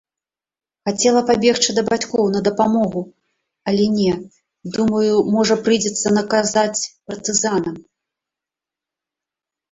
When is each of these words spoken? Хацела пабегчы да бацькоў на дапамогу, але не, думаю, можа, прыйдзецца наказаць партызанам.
Хацела 0.87 1.21
пабегчы 1.29 1.73
да 1.79 1.81
бацькоў 1.89 2.25
на 2.35 2.39
дапамогу, 2.47 3.01
але 3.71 3.85
не, 3.97 4.13
думаю, 4.77 5.13
можа, 5.35 5.57
прыйдзецца 5.67 6.07
наказаць 6.19 6.81
партызанам. 7.11 7.77